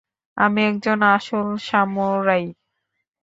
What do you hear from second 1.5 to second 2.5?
Samurai.